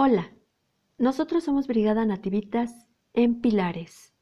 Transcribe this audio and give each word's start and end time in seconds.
Hola, 0.00 0.32
nosotros 0.96 1.42
somos 1.42 1.66
Brigada 1.66 2.04
Nativitas 2.04 2.86
en 3.14 3.40
Pilares. 3.40 4.14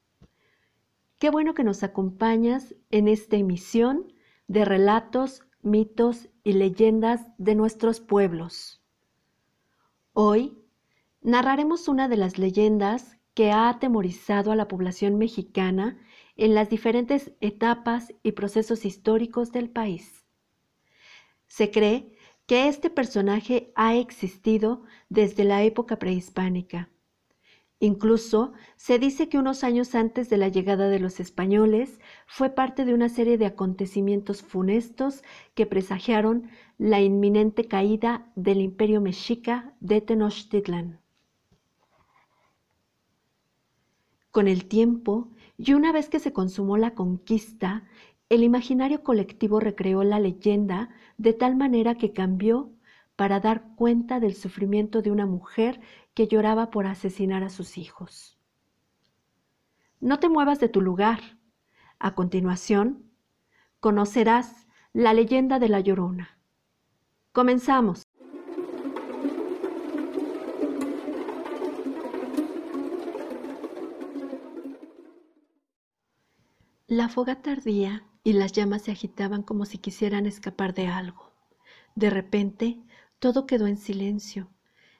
Qué 1.18 1.29
bueno 1.29 1.52
que 1.52 1.64
nos 1.64 1.82
acompañas 1.82 2.75
en 2.90 3.08
esta 3.08 3.36
emisión 3.36 4.11
de 4.48 4.64
relatos, 4.64 5.43
mitos 5.61 6.30
y 6.44 6.54
leyendas 6.54 7.26
de 7.36 7.57
nuestros 7.57 8.00
pueblos. 8.00 8.82
Hoy 10.14 10.57
narraremos 11.21 11.88
una 11.88 12.08
de 12.08 12.16
las 12.16 12.38
leyendas 12.38 13.18
que 13.35 13.50
ha 13.50 13.68
atemorizado 13.68 14.52
a 14.52 14.57
la 14.57 14.68
población 14.68 15.18
mexicana 15.18 15.99
en 16.36 16.54
las 16.54 16.71
diferentes 16.71 17.32
etapas 17.43 18.14
y 18.22 18.32
procesos 18.32 18.86
históricos 18.86 19.52
del 19.52 19.68
país. 19.68 20.24
Se 21.49 21.71
cree 21.71 22.15
que 22.46 22.68
este 22.68 22.91
personaje 22.91 23.73
ha 23.75 23.96
existido 23.96 24.85
desde 25.09 25.45
la 25.45 25.63
época 25.64 25.99
prehispánica. 25.99 26.89
Incluso 27.79 28.55
se 28.77 28.99
dice 28.99 29.29
que 29.29 29.39
unos 29.39 29.63
años 29.63 29.95
antes 29.95 30.31
de 30.31 30.39
la 30.39 30.49
llegada 30.49 30.89
de 30.89 30.99
los 30.99 31.21
españoles 31.21 32.00
fue 32.27 32.50
parte 32.50 32.86
de 32.86 32.95
una 32.95 33.11
serie 33.11 33.36
de 33.36 33.45
acontecimientos 33.45 34.42
funestos 34.42 35.22
que 35.55 35.67
presagiaron 35.67 36.48
la 36.78 37.03
inminente 37.03 37.67
caída 37.67 38.33
del 38.34 38.62
imperio 38.62 39.03
mexica 39.03 39.75
de 39.81 40.00
Tenochtitlan. 40.00 41.00
Con 44.31 44.48
el 44.48 44.66
tiempo, 44.66 45.28
y 45.58 45.75
una 45.75 45.92
vez 45.92 46.08
que 46.08 46.19
se 46.19 46.33
consumó 46.33 46.78
la 46.78 46.94
conquista, 46.94 47.84
el 48.28 48.42
imaginario 48.42 49.02
colectivo 49.02 49.60
recreó 49.60 50.02
la 50.02 50.19
leyenda 50.19 50.91
de 51.16 51.32
tal 51.32 51.56
manera 51.56 51.94
que 51.94 52.12
cambió 52.12 52.72
para 53.14 53.41
dar 53.41 53.74
cuenta 53.77 54.20
del 54.20 54.34
sufrimiento 54.34 55.00
de 55.00 55.10
una 55.10 55.27
mujer 55.27 55.80
que 56.12 56.27
lloraba 56.27 56.70
por 56.70 56.86
asesinar 56.86 57.44
a 57.44 57.50
sus 57.50 57.78
hijos. 57.78 58.36
No 60.00 60.19
te 60.19 60.28
muevas 60.28 60.60
de 60.60 60.69
tu 60.69 60.80
lugar. 60.80 61.20
A 61.98 62.14
continuación, 62.14 63.10
conocerás 63.80 64.66
la 64.92 65.14
leyenda 65.14 65.58
de 65.58 65.69
la 65.69 65.80
Llorona. 65.80 66.38
Comenzamos. 67.32 68.02
La 76.88 77.08
fogata 77.08 77.52
ardía 77.52 78.04
y 78.27 78.32
las 78.32 78.50
llamas 78.50 78.82
se 78.82 78.91
agitaban 78.91 79.44
como 79.44 79.66
si 79.66 79.78
quisieran 79.78 80.27
escapar 80.27 80.74
de 80.74 80.88
algo. 80.88 81.30
De 81.94 82.10
repente, 82.10 82.77
todo 83.20 83.46
quedó 83.46 83.69
en 83.69 83.77
silencio. 83.77 84.48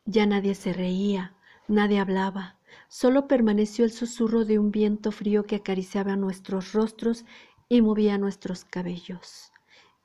Ya 0.05 0.27
nadie 0.27 0.55
se 0.55 0.73
reía, 0.73 1.35
nadie 1.67 1.99
hablaba, 1.99 2.55
solo 2.87 3.27
permaneció 3.27 3.85
el 3.85 3.91
susurro 3.91 4.45
de 4.45 4.61
un 4.61 4.71
viento 4.71 5.11
frío 5.11 5.45
que 5.45 5.57
acariciaba 5.57 6.15
nuestros 6.15 6.73
rostros 6.73 7.25
y 7.69 7.83
movía 7.83 8.17
nuestros 8.17 8.65
cabellos. 8.65 9.51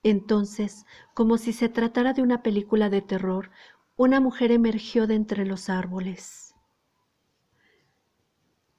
Entonces, 0.02 0.88
como 1.14 1.38
si 1.38 1.54
se 1.54 1.70
tratara 1.70 2.14
de 2.14 2.24
una 2.24 2.42
película 2.42 2.90
de 2.90 3.04
terror, 3.04 3.52
una 3.98 4.20
mujer 4.20 4.52
emergió 4.52 5.06
de 5.06 5.14
entre 5.14 5.46
los 5.46 5.70
árboles. 5.70 6.56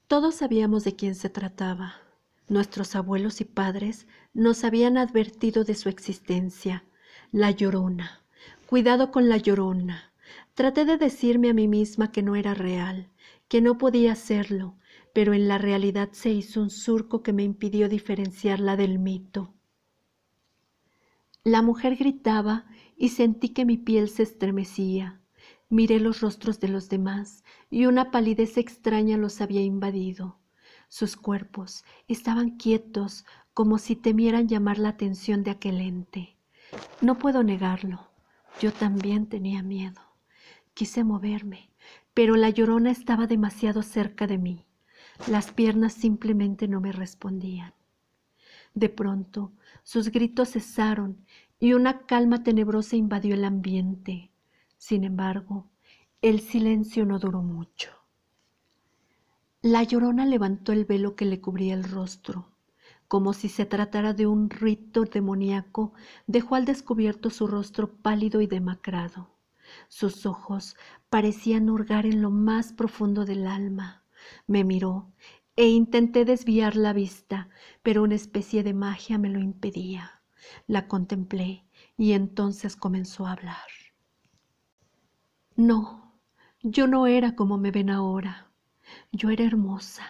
Todos 0.08 0.34
sabíamos 0.34 0.82
de 0.82 0.96
quién 0.96 1.14
se 1.14 1.30
trataba. 1.30 2.01
Nuestros 2.48 2.96
abuelos 2.96 3.40
y 3.40 3.44
padres 3.44 4.06
nos 4.34 4.64
habían 4.64 4.98
advertido 4.98 5.64
de 5.64 5.74
su 5.74 5.88
existencia, 5.88 6.84
la 7.30 7.50
llorona. 7.50 8.22
Cuidado 8.66 9.10
con 9.10 9.28
la 9.28 9.36
llorona. 9.36 10.12
Traté 10.54 10.84
de 10.84 10.96
decirme 10.96 11.50
a 11.50 11.54
mí 11.54 11.68
misma 11.68 12.10
que 12.10 12.22
no 12.22 12.36
era 12.36 12.54
real, 12.54 13.08
que 13.48 13.60
no 13.60 13.78
podía 13.78 14.14
serlo, 14.14 14.76
pero 15.12 15.34
en 15.34 15.48
la 15.48 15.58
realidad 15.58 16.10
se 16.12 16.30
hizo 16.30 16.60
un 16.60 16.70
surco 16.70 17.22
que 17.22 17.32
me 17.32 17.42
impidió 17.42 17.88
diferenciarla 17.88 18.76
del 18.76 18.98
mito. 18.98 19.54
La 21.44 21.60
mujer 21.60 21.96
gritaba 21.96 22.66
y 22.96 23.10
sentí 23.10 23.50
que 23.50 23.64
mi 23.64 23.76
piel 23.76 24.08
se 24.08 24.22
estremecía. 24.22 25.20
Miré 25.68 26.00
los 26.00 26.20
rostros 26.20 26.60
de 26.60 26.68
los 26.68 26.88
demás 26.88 27.44
y 27.70 27.86
una 27.86 28.10
palidez 28.10 28.58
extraña 28.58 29.16
los 29.16 29.40
había 29.40 29.62
invadido. 29.62 30.38
Sus 30.92 31.16
cuerpos 31.16 31.86
estaban 32.06 32.58
quietos 32.58 33.24
como 33.54 33.78
si 33.78 33.96
temieran 33.96 34.46
llamar 34.46 34.76
la 34.76 34.90
atención 34.90 35.42
de 35.42 35.50
aquel 35.50 35.80
ente. 35.80 36.36
No 37.00 37.18
puedo 37.18 37.42
negarlo, 37.42 38.10
yo 38.60 38.74
también 38.74 39.26
tenía 39.26 39.62
miedo. 39.62 40.02
Quise 40.74 41.02
moverme, 41.02 41.70
pero 42.12 42.36
la 42.36 42.50
llorona 42.50 42.90
estaba 42.90 43.26
demasiado 43.26 43.82
cerca 43.82 44.26
de 44.26 44.36
mí. 44.36 44.66
Las 45.28 45.50
piernas 45.50 45.94
simplemente 45.94 46.68
no 46.68 46.82
me 46.82 46.92
respondían. 46.92 47.72
De 48.74 48.90
pronto, 48.90 49.50
sus 49.84 50.10
gritos 50.10 50.50
cesaron 50.50 51.24
y 51.58 51.72
una 51.72 52.00
calma 52.04 52.42
tenebrosa 52.42 52.96
invadió 52.96 53.32
el 53.32 53.46
ambiente. 53.46 54.30
Sin 54.76 55.04
embargo, 55.04 55.70
el 56.20 56.40
silencio 56.40 57.06
no 57.06 57.18
duró 57.18 57.40
mucho. 57.40 58.01
La 59.64 59.84
llorona 59.84 60.26
levantó 60.26 60.72
el 60.72 60.84
velo 60.84 61.14
que 61.14 61.24
le 61.24 61.40
cubría 61.40 61.74
el 61.74 61.84
rostro. 61.84 62.48
Como 63.06 63.32
si 63.32 63.48
se 63.48 63.64
tratara 63.64 64.12
de 64.12 64.26
un 64.26 64.50
rito 64.50 65.04
demoníaco, 65.04 65.92
dejó 66.26 66.56
al 66.56 66.64
descubierto 66.64 67.30
su 67.30 67.46
rostro 67.46 67.94
pálido 67.94 68.40
y 68.40 68.48
demacrado. 68.48 69.30
Sus 69.86 70.26
ojos 70.26 70.76
parecían 71.10 71.70
hurgar 71.70 72.06
en 72.06 72.22
lo 72.22 72.32
más 72.32 72.72
profundo 72.72 73.24
del 73.24 73.46
alma. 73.46 74.02
Me 74.48 74.64
miró 74.64 75.12
e 75.54 75.68
intenté 75.68 76.24
desviar 76.24 76.74
la 76.74 76.92
vista, 76.92 77.48
pero 77.84 78.02
una 78.02 78.16
especie 78.16 78.64
de 78.64 78.74
magia 78.74 79.16
me 79.16 79.28
lo 79.28 79.38
impedía. 79.38 80.22
La 80.66 80.88
contemplé 80.88 81.64
y 81.96 82.14
entonces 82.14 82.74
comenzó 82.74 83.26
a 83.26 83.32
hablar. 83.32 83.68
No, 85.54 86.18
yo 86.62 86.88
no 86.88 87.06
era 87.06 87.36
como 87.36 87.58
me 87.58 87.70
ven 87.70 87.90
ahora. 87.90 88.51
Yo 89.12 89.30
era 89.30 89.44
hermosa, 89.44 90.04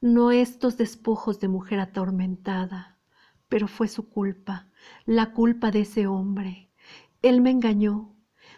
no 0.00 0.30
estos 0.30 0.76
despojos 0.76 1.40
de 1.40 1.48
mujer 1.48 1.80
atormentada, 1.80 2.98
pero 3.48 3.68
fue 3.68 3.88
su 3.88 4.08
culpa, 4.08 4.68
la 5.06 5.32
culpa 5.32 5.70
de 5.70 5.80
ese 5.80 6.06
hombre. 6.06 6.70
Él 7.22 7.40
me 7.40 7.50
engañó, 7.50 8.14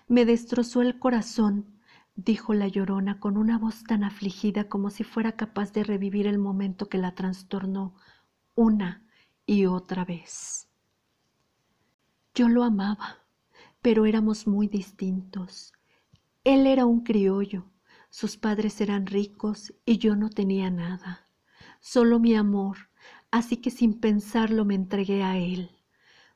me 0.08 0.24
destrozó 0.24 0.82
el 0.82 0.98
corazón, 0.98 1.76
dijo 2.14 2.54
la 2.54 2.68
llorona 2.68 3.20
con 3.20 3.36
una 3.36 3.58
voz 3.58 3.84
tan 3.84 4.04
afligida 4.04 4.68
como 4.68 4.90
si 4.90 5.04
fuera 5.04 5.32
capaz 5.32 5.72
de 5.72 5.84
revivir 5.84 6.26
el 6.26 6.38
momento 6.38 6.88
que 6.88 6.98
la 6.98 7.14
trastornó 7.14 7.94
una 8.54 9.04
y 9.44 9.66
otra 9.66 10.04
vez. 10.04 10.68
Yo 12.34 12.48
lo 12.48 12.64
amaba, 12.64 13.18
pero 13.82 14.06
éramos 14.06 14.46
muy 14.46 14.66
distintos. 14.66 15.72
Él 16.44 16.66
era 16.66 16.86
un 16.86 17.02
criollo, 17.02 17.66
sus 18.10 18.36
padres 18.36 18.80
eran 18.80 19.06
ricos 19.06 19.74
y 19.84 19.98
yo 19.98 20.16
no 20.16 20.30
tenía 20.30 20.70
nada, 20.70 21.28
solo 21.80 22.18
mi 22.18 22.34
amor, 22.34 22.90
así 23.30 23.58
que 23.58 23.70
sin 23.70 24.00
pensarlo 24.00 24.64
me 24.64 24.74
entregué 24.74 25.22
a 25.22 25.36
él. 25.38 25.70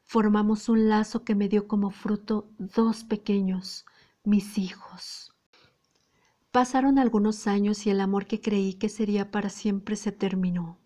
Formamos 0.05 0.69
un 0.69 0.89
lazo 0.89 1.25
que 1.25 1.35
me 1.35 1.49
dio 1.49 1.69
como 1.69 1.91
fruto 1.91 2.51
dos 2.59 3.05
pequeños, 3.05 3.87
mis 4.25 4.59
hijos. 4.59 5.35
Pasaron 6.51 6.99
algunos 6.99 7.47
años 7.47 7.87
y 7.87 7.91
el 7.91 8.01
amor 8.01 8.27
que 8.27 8.41
creí 8.41 8.75
que 8.75 8.89
sería 8.89 9.31
para 9.31 9.51
siempre 9.51 9.95
se 9.95 10.11
terminó. 10.11 10.79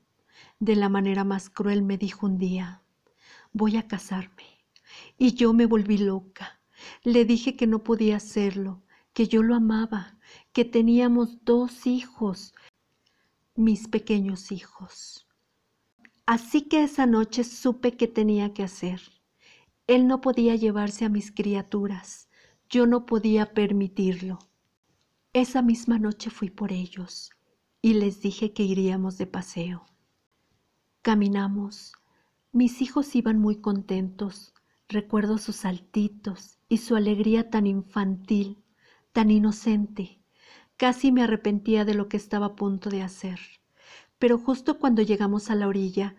De 0.59 0.77
la 0.77 0.91
manera 0.91 1.25
más 1.25 1.49
cruel 1.49 1.83
me 1.83 1.97
dijo 1.97 2.27
un 2.27 2.37
día, 2.37 2.83
voy 3.55 3.79
a 3.79 3.89
casarme. 3.89 4.45
Y 5.17 5.33
yo 5.33 5.55
me 5.55 5.65
volví 5.65 5.97
loca. 5.97 6.61
Le 7.03 7.25
dije 7.25 7.57
que 7.57 7.67
no 7.67 7.83
podía 7.83 8.17
hacerlo, 8.17 8.83
que 9.15 9.27
yo 9.27 9.43
lo 9.43 9.55
amaba, 9.55 10.19
que 10.55 10.65
teníamos 10.65 11.45
dos 11.45 11.87
hijos, 11.87 12.55
mis 13.57 13.89
pequeños 13.89 14.53
hijos. 14.53 15.27
Así 16.25 16.63
que 16.63 16.85
esa 16.85 17.05
noche 17.05 17.45
supe 17.45 17.97
que 17.97 18.09
tenía 18.09 18.55
que 18.55 18.63
hacer. 18.63 19.03
Él 19.87 20.07
no 20.07 20.23
podía 20.23 20.55
llevarse 20.55 21.05
a 21.05 21.11
mis 21.11 21.31
criaturas, 21.31 22.31
yo 22.71 22.87
no 22.87 23.05
podía 23.05 23.53
permitirlo. 23.53 24.39
Esa 25.35 25.61
misma 25.61 25.99
noche 25.99 26.31
fui 26.31 26.49
por 26.49 26.73
ellos 26.73 27.31
y 27.83 27.95
les 27.95 28.23
dije 28.23 28.55
que 28.55 28.63
iríamos 28.63 29.19
de 29.19 29.27
paseo. 29.27 29.85
Caminamos. 31.03 31.93
Mis 32.53 32.81
hijos 32.81 33.15
iban 33.15 33.39
muy 33.39 33.57
contentos. 33.57 34.55
Recuerdo 34.89 35.37
sus 35.37 35.57
saltitos 35.57 36.59
y 36.69 36.79
su 36.79 36.97
alegría 36.97 37.51
tan 37.51 37.67
infantil 37.67 38.65
tan 39.15 39.31
inocente. 39.31 40.24
Casi 40.87 41.13
me 41.13 41.23
arrepentía 41.23 41.87
de 41.87 41.95
lo 41.95 42.11
que 42.11 42.19
estaba 42.19 42.45
a 42.45 42.57
punto 42.57 42.91
de 42.91 43.01
hacer. 43.01 43.41
Pero 44.19 44.37
justo 44.37 44.79
cuando 44.79 45.01
llegamos 45.01 45.51
a 45.51 45.55
la 45.55 45.67
orilla, 45.67 46.15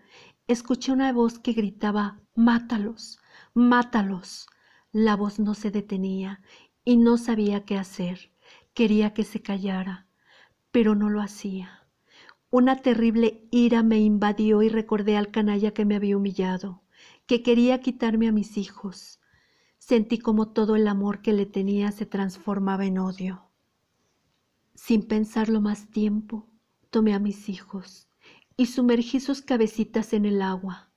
escuché 0.48 0.90
una 0.90 1.12
voz 1.12 1.38
que 1.38 1.52
gritaba 1.52 2.18
Mátalos, 2.34 3.20
mátalos. 3.54 4.48
La 4.90 5.14
voz 5.14 5.38
no 5.38 5.54
se 5.54 5.70
detenía 5.70 6.40
y 6.84 6.96
no 6.96 7.16
sabía 7.16 7.64
qué 7.64 7.78
hacer. 7.78 8.32
Quería 8.74 9.14
que 9.14 9.22
se 9.22 9.40
callara, 9.40 10.08
pero 10.72 10.96
no 10.96 11.10
lo 11.10 11.22
hacía. 11.22 11.86
Una 12.50 12.82
terrible 12.82 13.46
ira 13.52 13.84
me 13.84 14.00
invadió 14.00 14.62
y 14.62 14.68
recordé 14.68 15.16
al 15.16 15.30
canalla 15.30 15.70
que 15.74 15.84
me 15.84 15.94
había 15.94 16.16
humillado, 16.16 16.82
que 17.26 17.44
quería 17.44 17.80
quitarme 17.80 18.26
a 18.26 18.32
mis 18.32 18.56
hijos. 18.56 19.20
Sentí 19.78 20.18
como 20.18 20.48
todo 20.48 20.74
el 20.74 20.88
amor 20.88 21.22
que 21.22 21.32
le 21.32 21.46
tenía 21.46 21.92
se 21.92 22.04
transformaba 22.04 22.84
en 22.84 22.98
odio. 22.98 23.45
Sin 24.76 25.08
pensarlo 25.08 25.62
más 25.62 25.88
tiempo, 25.88 26.46
tomé 26.90 27.14
a 27.14 27.18
mis 27.18 27.48
hijos 27.48 28.10
y 28.58 28.66
sumergí 28.66 29.20
sus 29.20 29.40
cabecitas 29.40 30.12
en 30.12 30.26
el 30.26 30.42
agua. 30.42 30.90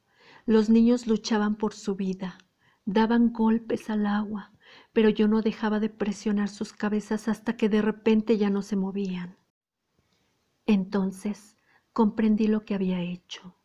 Los 0.46 0.70
niños 0.70 1.08
luchaban 1.08 1.56
por 1.56 1.74
su 1.74 1.96
vida, 1.96 2.38
daban 2.84 3.32
golpes 3.32 3.90
al 3.90 4.06
agua, 4.06 4.52
pero 4.92 5.08
yo 5.08 5.30
no 5.30 5.42
dejaba 5.42 5.80
de 5.80 5.90
presionar 5.90 6.50
sus 6.50 6.74
cabezas 6.74 7.30
hasta 7.30 7.56
que 7.56 7.70
de 7.70 7.82
repente 7.82 8.38
ya 8.38 8.50
no 8.50 8.62
se 8.64 8.76
movían. 8.76 9.38
Entonces 10.66 11.56
comprendí 11.94 12.48
lo 12.48 12.66
que 12.66 12.76
había 12.76 13.02
hecho. 13.02 13.56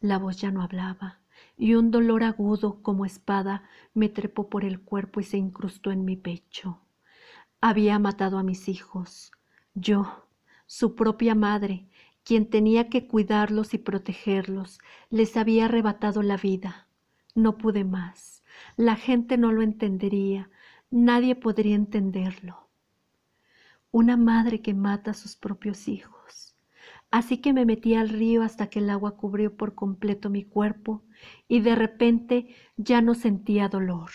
La 0.00 0.18
voz 0.18 0.38
ya 0.38 0.50
no 0.50 0.62
hablaba, 0.62 1.20
y 1.56 1.74
un 1.74 1.92
dolor 1.92 2.24
agudo 2.24 2.82
como 2.82 3.06
espada 3.06 3.62
me 3.94 4.08
trepó 4.08 4.50
por 4.50 4.64
el 4.64 4.80
cuerpo 4.80 5.20
y 5.20 5.24
se 5.24 5.38
incrustó 5.38 5.92
en 5.92 6.04
mi 6.04 6.16
pecho. 6.16 6.80
Había 7.60 8.00
matado 8.00 8.36
a 8.36 8.42
mis 8.42 8.68
hijos, 8.68 9.30
yo, 9.74 10.26
su 10.66 10.94
propia 10.94 11.34
madre, 11.34 11.86
quien 12.24 12.48
tenía 12.48 12.88
que 12.88 13.06
cuidarlos 13.06 13.74
y 13.74 13.78
protegerlos, 13.78 14.78
les 15.10 15.36
había 15.36 15.66
arrebatado 15.66 16.22
la 16.22 16.36
vida. 16.36 16.88
No 17.34 17.56
pude 17.56 17.84
más. 17.84 18.42
La 18.76 18.96
gente 18.96 19.38
no 19.38 19.52
lo 19.52 19.62
entendería, 19.62 20.50
nadie 20.90 21.34
podría 21.34 21.76
entenderlo. 21.76 22.68
Una 23.90 24.16
madre 24.16 24.60
que 24.60 24.74
mata 24.74 25.12
a 25.12 25.14
sus 25.14 25.36
propios 25.36 25.88
hijos. 25.88 26.56
Así 27.10 27.38
que 27.38 27.52
me 27.52 27.64
metí 27.64 27.94
al 27.94 28.08
río 28.08 28.42
hasta 28.42 28.68
que 28.68 28.78
el 28.78 28.90
agua 28.90 29.16
cubrió 29.16 29.56
por 29.56 29.74
completo 29.74 30.30
mi 30.30 30.44
cuerpo 30.44 31.02
y 31.48 31.60
de 31.60 31.74
repente 31.74 32.54
ya 32.76 33.02
no 33.02 33.14
sentía 33.14 33.68
dolor. 33.68 34.10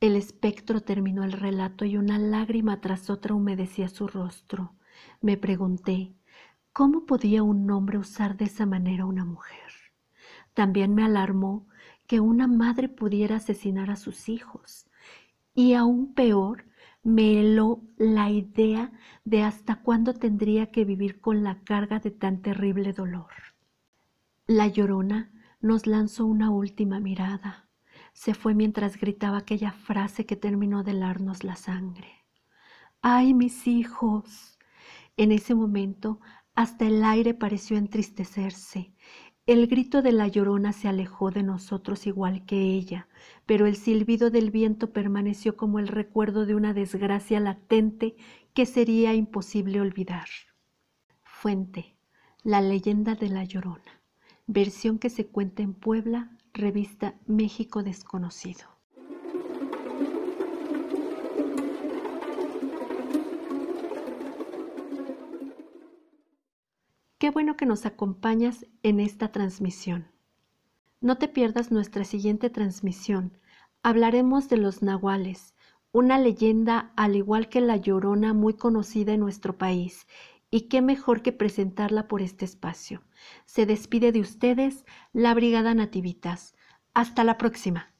El 0.00 0.16
espectro 0.16 0.80
terminó 0.80 1.24
el 1.24 1.32
relato 1.32 1.84
y 1.84 1.98
una 1.98 2.18
lágrima 2.18 2.80
tras 2.80 3.10
otra 3.10 3.34
humedecía 3.34 3.90
su 3.90 4.08
rostro. 4.08 4.72
Me 5.20 5.36
pregunté, 5.36 6.14
¿cómo 6.72 7.04
podía 7.04 7.42
un 7.42 7.70
hombre 7.70 7.98
usar 7.98 8.38
de 8.38 8.46
esa 8.46 8.64
manera 8.64 9.02
a 9.02 9.06
una 9.06 9.26
mujer? 9.26 9.70
También 10.54 10.94
me 10.94 11.04
alarmó 11.04 11.68
que 12.06 12.18
una 12.18 12.46
madre 12.46 12.88
pudiera 12.88 13.36
asesinar 13.36 13.90
a 13.90 13.96
sus 13.96 14.30
hijos. 14.30 14.86
Y 15.54 15.74
aún 15.74 16.14
peor, 16.14 16.64
me 17.02 17.38
heló 17.38 17.82
la 17.98 18.30
idea 18.30 18.92
de 19.26 19.42
hasta 19.42 19.82
cuándo 19.82 20.14
tendría 20.14 20.70
que 20.70 20.86
vivir 20.86 21.20
con 21.20 21.42
la 21.42 21.60
carga 21.60 21.98
de 21.98 22.10
tan 22.10 22.40
terrible 22.40 22.94
dolor. 22.94 23.32
La 24.46 24.66
llorona 24.66 25.30
nos 25.60 25.86
lanzó 25.86 26.24
una 26.24 26.48
última 26.48 27.00
mirada 27.00 27.69
se 28.12 28.34
fue 28.34 28.54
mientras 28.54 28.96
gritaba 28.98 29.38
aquella 29.38 29.72
frase 29.72 30.26
que 30.26 30.36
terminó 30.36 30.82
de 30.82 30.92
helarnos 30.92 31.44
la 31.44 31.56
sangre. 31.56 32.08
¡Ay, 33.02 33.34
mis 33.34 33.66
hijos! 33.66 34.58
En 35.16 35.32
ese 35.32 35.54
momento 35.54 36.20
hasta 36.54 36.86
el 36.86 37.04
aire 37.04 37.34
pareció 37.34 37.76
entristecerse. 37.76 38.92
El 39.46 39.66
grito 39.66 40.02
de 40.02 40.12
la 40.12 40.28
llorona 40.28 40.72
se 40.72 40.88
alejó 40.88 41.30
de 41.30 41.42
nosotros 41.42 42.06
igual 42.06 42.44
que 42.44 42.60
ella, 42.74 43.08
pero 43.46 43.66
el 43.66 43.76
silbido 43.76 44.30
del 44.30 44.50
viento 44.50 44.92
permaneció 44.92 45.56
como 45.56 45.78
el 45.78 45.88
recuerdo 45.88 46.46
de 46.46 46.54
una 46.54 46.74
desgracia 46.74 47.40
latente 47.40 48.16
que 48.52 48.66
sería 48.66 49.14
imposible 49.14 49.80
olvidar. 49.80 50.28
Fuente, 51.22 51.96
la 52.42 52.60
leyenda 52.60 53.14
de 53.14 53.28
la 53.28 53.44
llorona, 53.44 54.02
versión 54.46 54.98
que 54.98 55.10
se 55.10 55.26
cuenta 55.26 55.62
en 55.62 55.74
Puebla 55.74 56.36
Revista 56.52 57.14
México 57.26 57.82
Desconocido. 57.84 58.66
Qué 67.18 67.30
bueno 67.30 67.56
que 67.56 67.66
nos 67.66 67.86
acompañas 67.86 68.66
en 68.82 68.98
esta 68.98 69.30
transmisión. 69.30 70.08
No 71.00 71.18
te 71.18 71.28
pierdas 71.28 71.70
nuestra 71.70 72.04
siguiente 72.04 72.50
transmisión. 72.50 73.38
Hablaremos 73.82 74.48
de 74.48 74.56
los 74.56 74.82
nahuales, 74.82 75.54
una 75.92 76.18
leyenda 76.18 76.92
al 76.96 77.14
igual 77.14 77.48
que 77.48 77.60
la 77.60 77.76
llorona 77.76 78.34
muy 78.34 78.54
conocida 78.54 79.12
en 79.12 79.20
nuestro 79.20 79.56
país 79.56 80.06
y 80.50 80.62
qué 80.62 80.82
mejor 80.82 81.22
que 81.22 81.32
presentarla 81.32 82.08
por 82.08 82.22
este 82.22 82.44
espacio. 82.44 83.02
Se 83.46 83.66
despide 83.66 84.12
de 84.12 84.20
ustedes 84.20 84.84
la 85.12 85.34
Brigada 85.34 85.74
Nativitas. 85.74 86.54
Hasta 86.92 87.24
la 87.24 87.38
próxima. 87.38 87.92